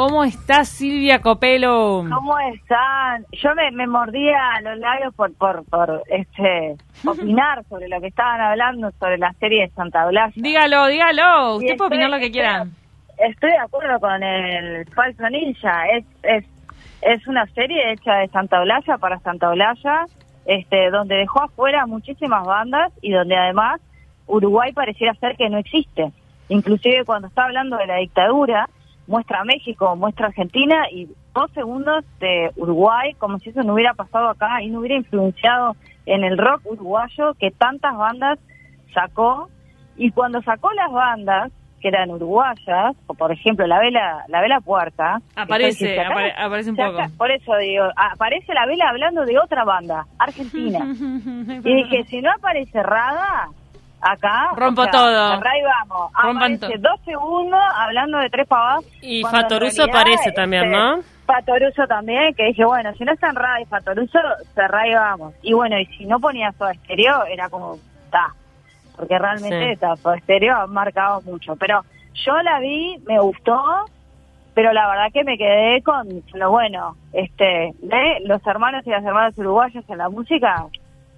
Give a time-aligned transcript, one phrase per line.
[0.00, 2.06] ¿Cómo estás, Silvia Copelo?
[2.10, 3.26] ¿Cómo están?
[3.32, 6.74] Yo me, me mordía los labios por, por, por este,
[7.06, 10.32] opinar sobre lo que estaban hablando sobre la serie de Santa Blas.
[10.36, 11.56] Dígalo, dígalo.
[11.56, 12.70] Usted puede estoy- opinar lo que estoy- quieran.
[13.18, 15.82] Estoy de acuerdo con el falso ninja.
[15.94, 16.44] Es, es,
[17.02, 20.06] es una serie hecha de Santa Olalla para Santa Olalla,
[20.46, 23.82] este, donde dejó afuera muchísimas bandas y donde además
[24.26, 26.10] Uruguay pareciera ser que no existe.
[26.48, 28.66] Inclusive cuando está hablando de la dictadura,
[29.10, 33.74] muestra a México, muestra a Argentina y dos segundos de Uruguay, como si eso no
[33.74, 35.74] hubiera pasado acá y no hubiera influenciado
[36.06, 38.38] en el rock uruguayo que tantas bandas
[38.94, 39.48] sacó.
[39.96, 44.60] Y cuando sacó las bandas, que eran uruguayas, o por ejemplo la vela la vela
[44.60, 46.98] puerca, que Aparece, apare- aparece un poco.
[47.16, 50.78] por eso digo, aparece la vela hablando de otra banda, Argentina.
[51.64, 53.48] y dije, si no aparece Rada,
[54.00, 54.50] acá...
[54.56, 55.32] Rompo o sea, todo.
[55.34, 56.12] acá ahí vamos.
[56.22, 58.84] Rompan Aparece dos segundos hablando de tres pavadas.
[59.02, 61.00] Y Fatoruso aparece también, este, ¿no?
[61.26, 64.18] Fatoruso también, que dije, bueno, si no está en Rada y Fatoruso,
[64.54, 65.34] cerrá y vamos.
[65.42, 68.34] Y bueno, y si no ponía Soda Stereo, era como, está.
[68.96, 69.72] Porque realmente Sí.
[69.72, 71.54] está, Soda Stereo ha marcado mucho.
[71.56, 71.82] Pero
[72.24, 73.62] yo la vi, me gustó,
[74.54, 79.04] pero la verdad que me quedé con lo bueno, este, de los hermanos y las
[79.04, 80.66] hermanas uruguayas en la música,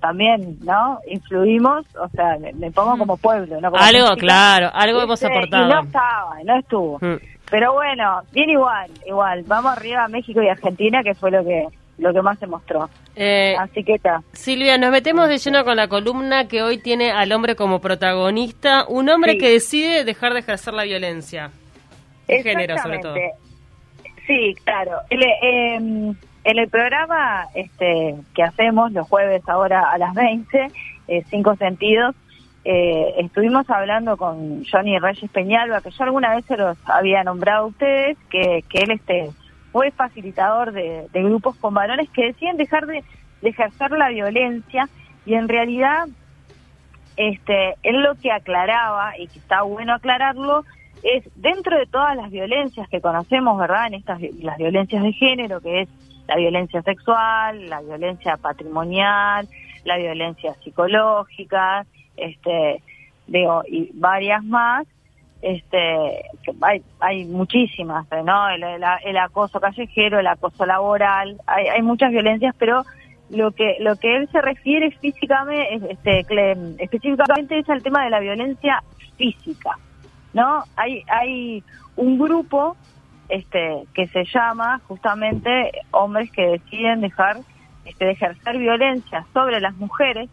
[0.03, 0.98] también, ¿no?
[1.08, 3.70] Influimos, o sea, me, me pongo como pueblo, ¿no?
[3.70, 5.64] Como Algo, claro, algo hemos aportado.
[5.67, 6.98] Y no estaba, no estuvo.
[7.00, 7.17] Mm.
[7.50, 9.45] Pero bueno, bien igual, igual.
[9.47, 11.67] Vamos arriba a México y Argentina, que fue lo que
[11.98, 12.89] lo que más se mostró.
[13.14, 14.23] Eh, Así que está.
[14.33, 18.86] Silvia, nos metemos de lleno con la columna que hoy tiene al hombre como protagonista,
[18.89, 19.39] un hombre Sí.
[19.39, 21.50] que decide dejar de ejercer la violencia.
[22.27, 23.14] De género, sobre todo.
[24.27, 24.98] Sí, claro.
[25.11, 26.14] El, eh,
[26.45, 30.70] en el programa este, que hacemos los jueves ahora a las 20,
[31.08, 32.14] eh, Cinco Sentidos,
[32.64, 37.64] eh, estuvimos hablando con Johnny Reyes Peñalba, que yo alguna vez se los había nombrado
[37.64, 39.30] a ustedes, que, él este,
[39.73, 43.03] fue facilitador de, grupos con varones que deciden dejar de,
[43.41, 44.89] de ejercer la violencia
[45.27, 46.07] y en realidad
[47.17, 50.64] este, él lo que aclaraba, y que está bueno aclararlo,
[51.02, 53.89] es dentro de todas las violencias que conocemos, ¿verdad?
[53.89, 55.89] En estas las violencias de género, que es
[56.28, 59.48] la violencia sexual, la violencia patrimonial,
[59.84, 61.84] la violencia psicológica,
[62.17, 62.80] este,
[63.27, 64.86] digo, y varias más,
[65.42, 66.23] este,
[66.61, 68.48] hay, hay muchísimas, ¿no?
[68.50, 68.62] El-
[69.05, 72.84] el acoso callejero, el acoso laboral, hay, hay muchas violencias, pero
[73.31, 76.27] lo que lo que él se refiere físicamente es, este
[76.79, 78.83] específicamente es al tema de la violencia
[79.17, 79.79] física
[80.35, 81.63] no hay hay
[81.97, 82.77] un grupo
[83.29, 87.39] este que se llama justamente hombres que deciden dejar
[87.85, 90.29] este ejercer violencia sobre las mujeres.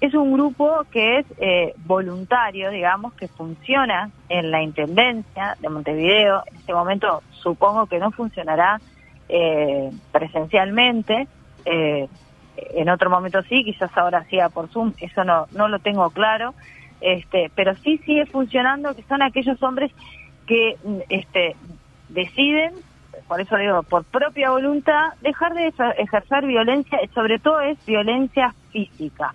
[0.00, 6.42] Es un grupo que es eh, voluntario digamos que funciona en la intendencia de Montevideo.
[6.46, 8.80] En este momento supongo que no funcionará
[9.28, 11.28] eh, presencialmente
[11.64, 12.08] eh,
[12.56, 16.54] en otro momento sí, quizás ahora siga por Zoom, eso no, no lo tengo claro,
[17.00, 19.90] este, pero sí sigue funcionando, que son aquellos hombres
[20.46, 20.76] que
[21.08, 21.56] este,
[22.08, 22.72] deciden,
[23.28, 28.54] por eso digo, por propia voluntad, dejar de ejer- ejercer violencia, sobre todo es violencia
[28.70, 29.34] física.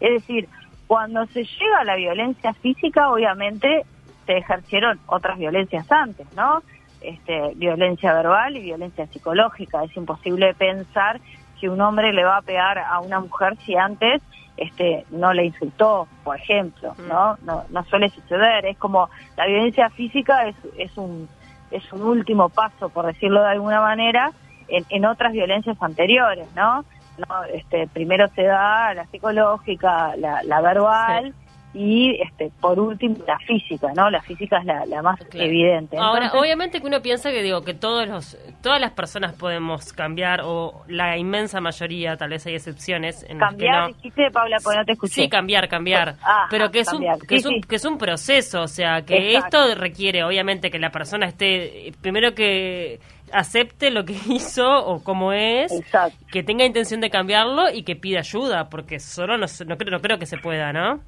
[0.00, 0.48] Es decir,
[0.86, 3.84] cuando se llega a la violencia física, obviamente
[4.26, 6.62] se ejercieron otras violencias antes, ¿no?
[7.00, 9.84] Este, violencia verbal y violencia psicológica.
[9.84, 11.20] Es imposible pensar
[11.60, 14.22] que un hombre le va a pegar a una mujer si antes
[14.56, 17.36] este no le insultó, por ejemplo, ¿no?
[17.42, 18.64] No, no suele suceder.
[18.64, 21.28] Es como la violencia física es, es un
[21.70, 24.30] es un último paso, por decirlo de alguna manera,
[24.68, 26.84] en, en otras violencias anteriores, ¿no?
[27.18, 31.34] no este primero se da la psicológica, la, la verbal
[31.76, 34.08] y este por último la física, ¿no?
[34.10, 35.46] La física es la, la más Claro.
[35.46, 35.96] evidente.
[35.98, 40.40] Ahora, obviamente que uno piensa que digo que todos los, todas las personas podemos cambiar
[40.44, 43.94] o la inmensa mayoría, tal vez hay excepciones en las que cambiar, no.
[43.96, 45.14] dijiste, Paula, porque no te escuché.
[45.22, 46.14] Sí, cambiar, cambiar.
[46.22, 47.14] Ah, pero que es, cambiar.
[47.16, 47.60] Un, que, Sí, es un, sí.
[47.68, 49.64] que es un proceso, o sea, que Exacto.
[49.68, 53.00] esto requiere, obviamente, que la persona esté, primero que
[53.32, 56.16] acepte lo que hizo o cómo es, Exacto.
[56.30, 60.00] que tenga intención de cambiarlo y que pida ayuda, porque solo no, no, creo, no
[60.00, 61.00] creo que se pueda, ¿no?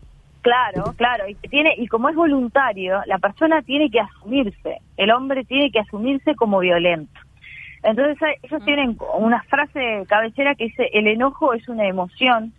[0.42, 5.44] Claro, claro, y tiene y como es voluntario, la persona tiene que asumirse, el hombre
[5.44, 7.20] tiene que asumirse como violento.
[7.82, 12.52] Entonces hay- ellos tienen una frase cabecera que dice el enojo es una emoción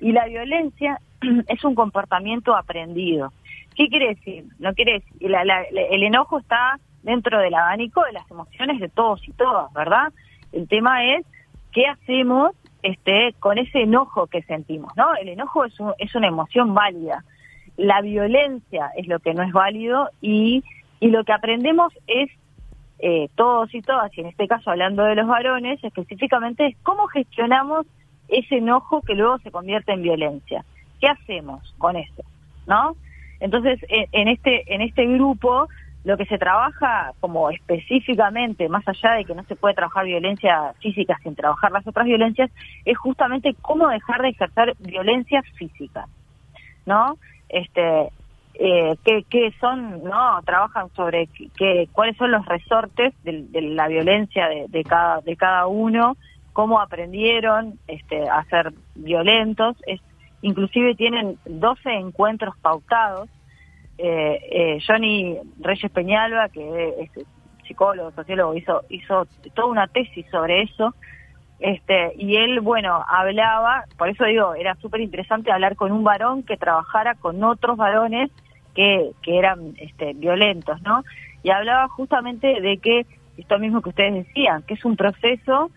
[0.00, 0.98] y la violencia
[1.48, 3.32] es un comportamiento aprendido.
[3.76, 4.44] ¿Qué quiere decir?
[4.58, 8.88] No quiere decir, la- la- el enojo está dentro del abanico de las emociones de
[8.88, 10.12] todos y todas, ¿verdad?
[10.52, 11.24] El tema es
[11.72, 15.14] qué hacemos este con ese enojo que sentimos, ¿no?
[15.16, 17.24] El enojo es, un- es una emoción válida.
[17.76, 20.62] La violencia es lo que no es válido y,
[21.00, 22.30] y lo que aprendemos es
[22.98, 27.06] eh, todos y todas, y en este caso hablando de los varones, específicamente es cómo
[27.06, 27.86] gestionamos
[28.28, 30.64] ese enojo que luego se convierte en violencia.
[31.00, 32.22] ¿Qué hacemos con eso?
[32.66, 32.94] ¿No?
[33.40, 35.66] Entonces, en este, en este grupo,
[36.04, 40.72] lo que se trabaja como específicamente, más allá de que no se puede trabajar violencia
[40.80, 42.50] física sin trabajar las otras violencias,
[42.84, 46.06] es justamente cómo dejar de ejercer violencia física,
[46.86, 47.16] ¿no?
[47.48, 48.10] Este,
[48.54, 50.42] eh, que, son, ¿no?
[50.44, 56.16] Trabajan sobre que, cuáles son los resortes de, la violencia de, cada, de cada uno,
[56.52, 59.76] cómo aprendieron este, a ser violentos.
[59.86, 60.00] Es,
[60.42, 63.28] inclusive tienen 12 encuentros pautados.
[64.02, 67.10] Eh, eh, Johnny Reyes Peñalba, que es
[67.68, 70.94] psicólogo, sociólogo, hizo, hizo toda una tesis sobre eso.
[71.58, 76.42] Este, y él, bueno, hablaba, por eso digo, era súper interesante hablar con un varón
[76.44, 78.30] que trabajara con otros varones
[78.74, 81.04] que, que eran este, violentos, ¿no?
[81.42, 83.04] Y hablaba justamente de que,
[83.36, 85.70] esto mismo que ustedes decían, que es un proceso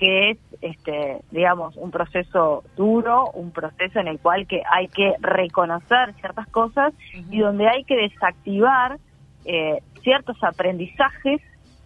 [0.00, 5.12] que es, este, digamos, un proceso duro, un proceso en el cual que hay que
[5.20, 6.94] reconocer ciertas cosas
[7.30, 8.98] y donde hay que desactivar
[9.44, 11.42] eh, ciertos aprendizajes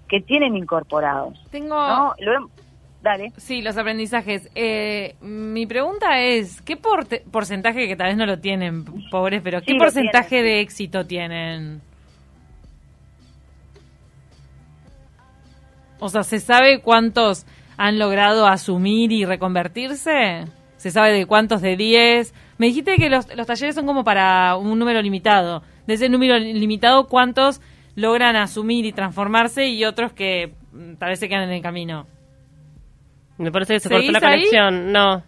[0.09, 1.45] que tienen incorporados.
[1.51, 2.15] Tengo, ¿no?
[3.37, 4.49] Sí, los aprendizajes.
[4.55, 9.75] Eh, mi pregunta es, ¿qué porcentaje, que tal vez no lo tienen, pobres, pero qué
[9.75, 11.83] porcentaje de éxito tienen?
[15.99, 17.45] O sea, ¿se sabe cuántos
[17.77, 20.45] han logrado asumir y reconvertirse?
[20.77, 22.35] ¿Se sabe de cuántos de 10?
[22.59, 25.63] Me dijiste que los, los talleres son como para un número limitado.
[25.87, 27.61] De ese número limitado, ¿cuántos
[27.95, 32.07] logran asumir y transformarse y otros que mm, tal vez se quedan en el camino?
[33.39, 34.93] Me parece que se cortó la conexión.
[34.93, 35.23] No.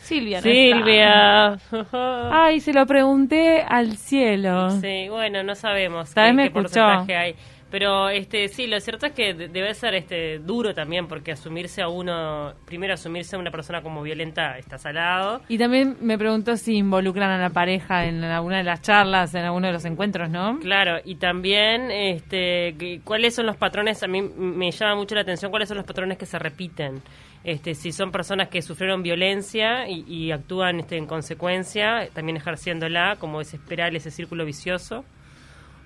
[0.00, 0.40] Silvia.
[0.40, 1.58] Silvia.
[2.30, 4.70] Ay, se lo pregunté al cielo.
[4.80, 7.34] Sí, bueno, no sabemos qué, me porcentaje hay.
[7.70, 11.88] Pero este sí, lo cierto es que debe ser este duro también porque asumirse a
[11.88, 15.40] uno, primero asumirse a una persona como violenta está salado.
[15.48, 19.44] Y también me preguntó si involucran a la pareja en alguna de las charlas, en
[19.44, 20.58] alguno de los encuentros, ¿no?
[20.60, 25.50] Claro, y también este cuáles son los patrones, a mí me llama mucho la atención
[25.50, 27.02] cuáles son los patrones que se repiten.
[27.42, 33.16] Este, si son personas que sufrieron violencia y, y actúan este, en consecuencia, también ejerciéndola,
[33.20, 35.04] como es esperar ese círculo vicioso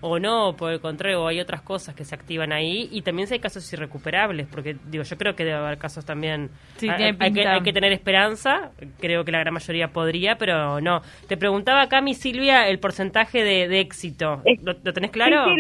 [0.01, 3.35] o no, por el contrario, hay otras cosas que se activan ahí y también si
[3.35, 6.51] hay casos irrecuperables, porque digo, yo creo que debe haber casos también.
[6.81, 11.03] hay, que, hay, que, tener esperanza, creo que la gran mayoría podría, pero no.
[11.29, 14.43] Te preguntaba acá, mi Silvia, el porcentaje de, éxito.
[14.63, 15.45] ¿Lo, tenés claro?
[15.45, 15.51] Sí,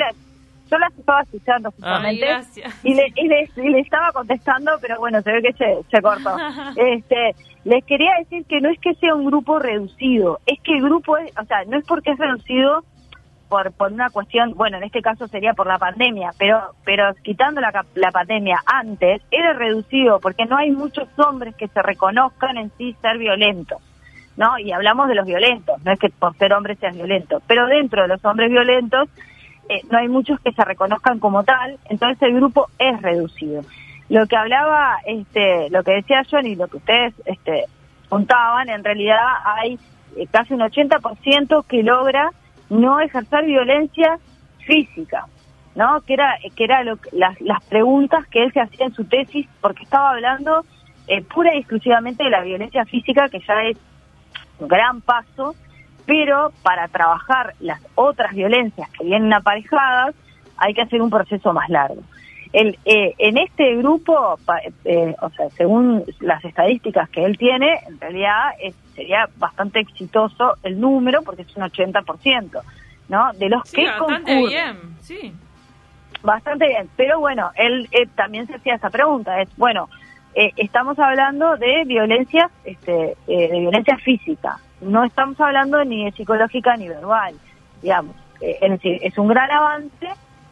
[0.70, 2.26] yo las estaba escuchando justamente
[2.84, 6.36] y, le, y, le, estaba contestando, pero bueno, se ve que se, se cortó.
[6.76, 7.34] este,
[7.64, 11.16] les quería decir que no es que sea un grupo reducido, es que el grupo,
[11.18, 12.84] es, o sea, no es porque es reducido
[13.50, 17.60] por, por una cuestión, bueno, en este caso sería por la pandemia, pero, pero quitando
[17.60, 22.70] la, la pandemia antes, era reducido porque no hay muchos hombres que se reconozcan en
[22.78, 23.82] sí ser violentos,
[24.36, 24.56] ¿no?
[24.58, 28.02] Y hablamos de los violentos, no es que por ser hombre seas violento, pero dentro
[28.02, 29.08] de los hombres violentos
[29.68, 33.62] eh, no hay muchos que se reconozcan como tal, entonces el grupo es reducido.
[34.08, 37.64] Lo que hablaba, este, lo que decía Johnny, lo que ustedes este,
[38.08, 39.76] contaban, en realidad hay
[40.16, 42.30] eh, casi un 80% que logra
[42.70, 44.18] no ejercer violencia
[44.64, 45.26] física,
[45.74, 46.00] ¿no?
[46.02, 49.46] Que era, que era lo, las, las preguntas que él se hacía en su tesis,
[49.60, 50.64] porque estaba hablando
[51.08, 53.76] eh, pura y exclusivamente de la violencia física, que ya es
[54.58, 55.54] un gran paso,
[56.06, 60.14] pero para trabajar las otras violencias que vienen aparejadas,
[60.56, 62.02] hay que hacer un proceso más largo.
[62.52, 64.36] El, eh, en este grupo,
[64.84, 68.50] eh, o sea, según las estadísticas que él tiene, en realidad
[68.96, 72.60] sería bastante exitoso el número porque es un 80%,
[73.08, 73.32] ¿no?
[73.34, 75.32] De los que bastante bien, sí.
[76.22, 79.88] Bastante bien, pero bueno, él eh, también se hacía esa pregunta, es, bueno,
[80.34, 86.88] estamos hablando de violencia, este, de violencia física, no estamos hablando ni de psicológica ni
[86.88, 87.34] verbal,
[87.80, 90.08] digamos, es decir, es un gran avance,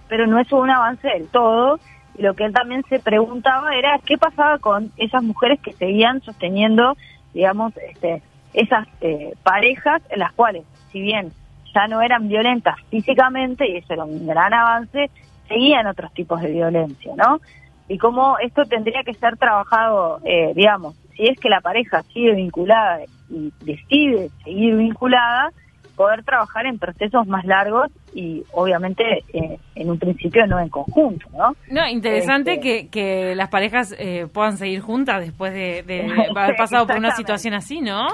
[0.09, 1.79] pero no es un avance del todo.
[2.17, 6.21] Y lo que él también se preguntaba era qué pasaba con esas mujeres que seguían
[6.23, 6.97] sosteniendo,
[7.33, 8.23] digamos, este,
[8.55, 11.33] esas eh, parejas en las cuales, si bien
[11.75, 15.11] ya no eran violentas físicamente, y eso era un gran avance,
[15.47, 17.41] seguían otros tipos de violencia, ¿no?
[17.89, 22.35] Y cómo esto tendría que ser trabajado, eh, digamos, si es que la pareja sigue
[22.35, 23.01] vinculada
[23.31, 25.51] y decide seguir vinculada,
[25.99, 29.03] poder trabajar en procesos más largos y obviamente
[29.33, 31.57] eh, en un principio no en conjunto, ¿no?
[31.73, 35.83] No, interesante este, que, que las parejas eh, puedan seguir juntas después de,
[36.37, 38.07] haber pasado por una situación así, ¿no?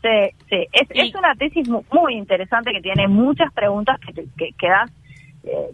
[0.00, 4.24] Sí, sí, es, es una tesis muy, interesante que tiene muchas preguntas que,
[4.58, 5.01] que, das eh,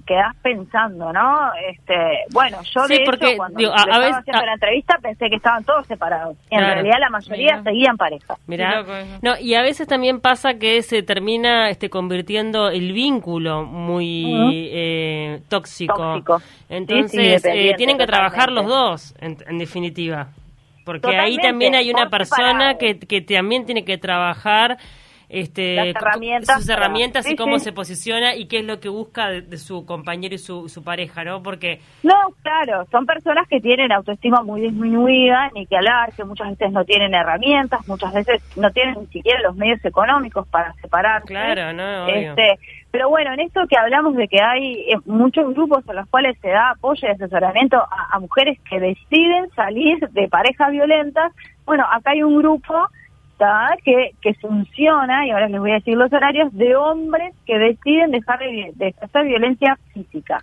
[0.06, 1.50] quedás pensando, ¿no?
[1.70, 1.94] Este,
[2.32, 4.52] bueno, yo Sí, de hecho, cuando digo, le a- a estaba veces- haciendo a- la
[4.54, 6.36] entrevista pensé que estaban todos separados.
[6.50, 6.74] Y en Claro.
[6.74, 7.62] realidad la mayoría Mira.
[7.64, 8.34] seguían pareja.
[8.46, 8.84] Mirá.
[9.20, 15.40] No, y a veces también pasa que se termina este convirtiendo el vínculo muy eh,
[15.48, 15.94] tóxico.
[15.96, 16.40] Tóxico.
[16.70, 20.28] Entonces, Sí, sí, dependiente, eh, tienen que trabajar los dos, en, en definitiva.
[20.86, 24.78] Porque ahí también hay una persona que, que también tiene que trabajar
[25.28, 27.66] este, herramientas sus herramientas y sí, cómo sí.
[27.66, 30.82] se posiciona y qué es lo que busca de, de su compañero y su, su
[30.82, 31.42] pareja, ¿no?
[31.42, 36.50] Porque No, claro, son personas que tienen autoestima muy disminuida, ni que hablar, que muchas
[36.50, 41.28] veces no tienen herramientas, muchas veces no tienen ni siquiera los medios económicos para separarse.
[41.28, 42.30] Claro, no, obvio.
[42.30, 42.58] Este,
[42.90, 46.38] pero bueno, en esto que hablamos de que hay eh, muchos grupos en los cuales
[46.40, 51.32] se da apoyo y asesoramiento a, a mujeres que deciden salir de parejas violentas,
[51.66, 52.88] bueno, acá hay un grupo
[53.84, 58.10] que, que funciona, y ahora les voy a decir los horarios, de hombres que deciden
[58.10, 60.42] dejar de, de ejercer violencia física.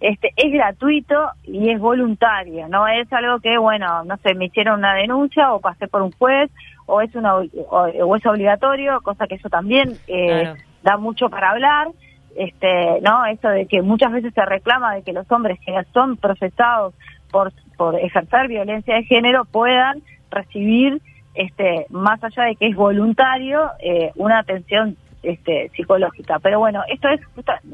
[0.00, 4.78] Este, es gratuito y es voluntario, no es algo que, bueno, no sé, me hicieron
[4.78, 6.50] una denuncia o pasé por un juez
[6.86, 10.56] o es, una, o, o es obligatorio, cosa que eso también eh, Claro.
[10.82, 11.88] da mucho para hablar,
[12.34, 13.26] este, ¿no?
[13.26, 16.94] Eso de que muchas veces se reclama de que los hombres que son procesados
[17.30, 21.02] por, por ejercer violencia de género puedan recibir,
[21.34, 26.38] este, más allá de que es voluntario, eh, una atención este, psicológica.
[26.40, 27.20] Pero bueno, esto es,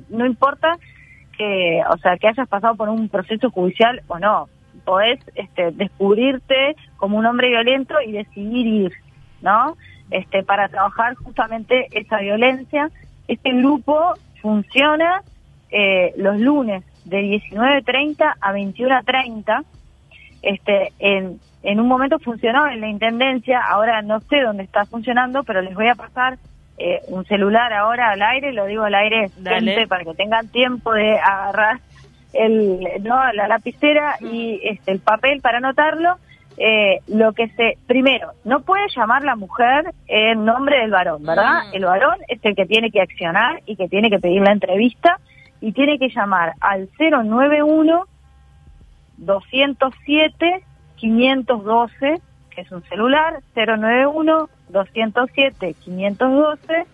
[0.08, 0.76] no importa
[1.36, 4.48] que, o sea, que hayas pasado por un proceso judicial o no,
[4.84, 8.92] podés este, descubrirte como un hombre violento y decidir ir,
[9.42, 9.76] ¿no?
[10.10, 12.90] Este, para trabajar justamente esa violencia.
[13.26, 15.22] Este grupo funciona
[15.70, 19.64] eh, los lunes de 19.30 a 21.30.
[20.42, 25.42] Este, en, en un momento funcionó en la Intendencia, ahora no sé dónde está funcionando,
[25.42, 26.38] pero les voy a pasar
[26.78, 29.72] eh, un celular ahora al aire, lo digo al aire Dale.
[29.72, 31.80] gente, para que tengan tiempo de agarrar
[32.34, 33.32] el, ¿no?
[33.32, 36.16] la lapicera y este, el papel para anotarlo.
[36.58, 41.64] Eh, lo que se, primero, no puede llamar la mujer en nombre del varón, ¿verdad?
[41.68, 41.74] Mm.
[41.74, 45.18] El varón es el que tiene que accionar y que tiene que pedir la entrevista
[45.60, 48.04] y tiene que llamar al 091
[49.18, 50.62] 207
[50.96, 56.86] 512, que es un celular, 091 207 512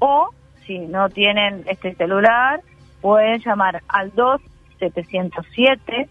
[0.00, 0.30] o
[0.66, 2.60] si no tienen este celular
[3.00, 4.40] pueden llamar al 2
[4.78, 6.08] 707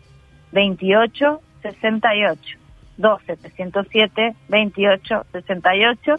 [0.52, 2.58] 28 68
[2.98, 6.16] 2 707 28 68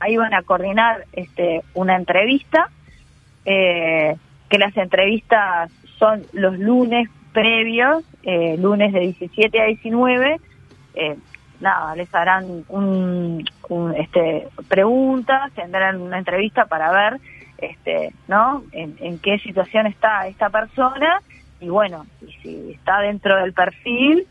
[0.00, 2.68] ahí van a coordinar este una entrevista
[3.44, 4.16] eh,
[4.48, 10.40] que las entrevistas son los lunes previos eh, lunes de 17 a 19
[10.94, 11.16] eh,
[11.60, 13.44] nada, les harán un,
[13.96, 17.20] este, preguntas, tendrán una entrevista para ver,
[17.58, 18.62] este, ¿no?
[18.72, 21.20] En, qué situación está esta persona
[21.60, 24.26] y bueno, y si está dentro del perfil,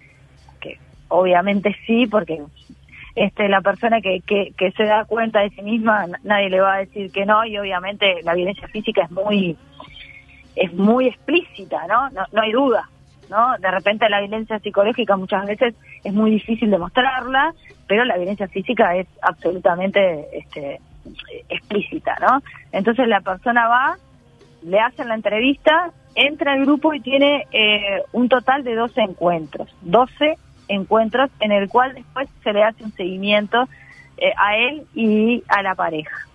[0.60, 2.42] que obviamente sí, porque
[3.16, 6.76] este, la persona que, que, que se da cuenta de sí misma, nadie le va
[6.76, 9.58] a decir que no y obviamente la violencia física es muy,
[10.56, 12.10] es muy explícita, ¿no?
[12.12, 12.90] No, no hay duda.
[13.34, 13.58] ¿No?
[13.58, 17.54] De repente la violencia psicológica muchas veces es muy difícil demostrarla,
[17.88, 20.80] pero la violencia física es absolutamente este,
[21.50, 22.42] explícita, ¿no?
[22.72, 23.98] Entonces la persona va,
[24.62, 29.76] le hacen la entrevista, entra al grupo y tiene eh, un total de 12 encuentros,
[29.82, 30.36] 12
[30.68, 33.68] encuentros en el cual después se le hace un seguimiento
[34.18, 36.28] eh, a él y a la pareja.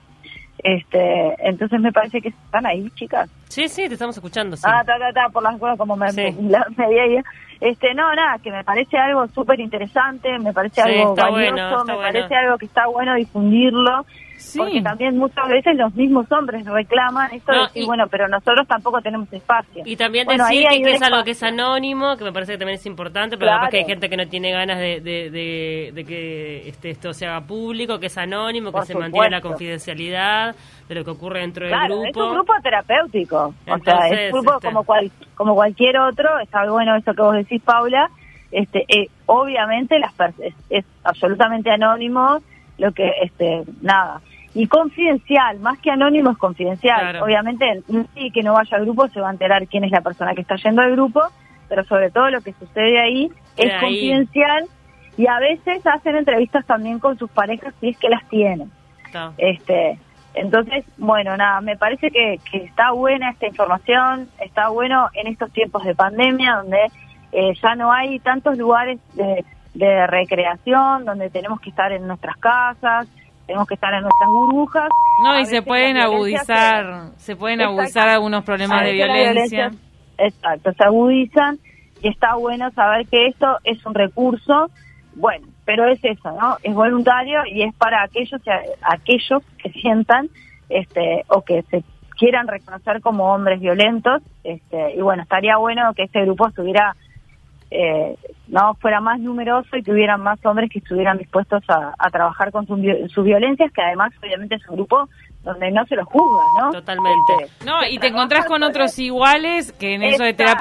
[0.58, 3.30] Este, entonces me parece que están ahí, chicas.
[3.48, 4.56] Sí, sí, te estamos escuchando.
[4.56, 4.62] Sí.
[4.66, 6.34] Ah, ta, ta, ta, por las cosas como me, Sí.
[6.42, 7.22] la- me.
[7.60, 11.84] Este, no, nada, que me parece algo súper interesante, me parece Sí, algo valioso, bueno,
[11.86, 12.12] me bueno.
[12.12, 14.06] parece algo que está bueno difundirlo,
[14.38, 14.58] Sí.
[14.58, 18.28] porque también muchas veces los mismos hombres reclaman esto No, de decir, y- bueno, pero
[18.28, 19.82] nosotros tampoco tenemos espacio.
[19.84, 22.58] Y también Bueno, decir que, que es algo que es anónimo, que me parece que
[22.58, 23.60] también es importante, pero Claro.
[23.60, 27.12] capaz que hay gente que no tiene ganas de, de, de- de que este, esto
[27.12, 29.48] se haga público, que es anónimo, que Por se mantiene la supuesto.
[29.48, 30.54] confidencialidad
[30.88, 32.08] de lo que ocurre dentro del Claro, grupo.
[32.08, 35.98] es un grupo terapéutico, o sea, Entonces, es un grupo este- como cual, como cualquier
[35.98, 38.08] otro, está bueno eso que vos decís, Paula,
[38.52, 42.38] este, eh, obviamente las es, es absolutamente anónimo,
[42.78, 44.20] lo que, este, nada,
[44.54, 47.24] y confidencial, más que anónimo es confidencial, Claro.
[47.24, 47.82] obviamente,
[48.14, 50.40] sí que no vaya al grupo se va a enterar quién es la persona que
[50.40, 51.20] está yendo al grupo,
[51.68, 53.80] pero sobre todo lo que sucede ahí es ahí.
[53.80, 54.64] confidencial
[55.16, 58.70] y a veces hacen entrevistas también con sus parejas si es que las tienen.
[59.36, 59.98] Este,
[60.34, 65.50] entonces, bueno, nada, me parece que, que está buena esta información, está bueno en estos
[65.52, 66.78] tiempos de pandemia donde
[67.32, 72.36] eh, ya no hay tantos lugares de, de recreación, donde tenemos que estar en nuestras
[72.36, 73.08] casas,
[73.48, 74.88] tenemos que estar en nuestras burbujas.
[75.24, 77.80] No, y se pueden agudizar, se pueden Exacto.
[77.80, 79.70] agudizar algunos problemas de violencia.
[80.18, 81.58] Exacto, se agudizan
[82.02, 84.70] y está bueno saber que esto es un recurso,
[85.16, 86.58] bueno, pero es eso, ¿no?
[86.62, 88.40] Es voluntario y es para aquellos
[88.82, 90.28] aquellos que sientan
[90.68, 91.82] este o que se
[92.18, 96.94] quieran reconocer como hombres violentos, este y bueno, estaría bueno que este grupo estuviera
[97.70, 98.16] eh,
[98.48, 102.50] no fuera más numeroso y que hubieran más hombres que estuvieran dispuestos a, a trabajar
[102.50, 102.78] con sus
[103.12, 105.08] sus violencias, que además obviamente es un grupo
[105.42, 106.72] donde no se los juzga, ¿no?
[106.72, 107.32] Totalmente.
[107.40, 110.56] Este, No, y te encontrás con otros iguales que en eso de terapia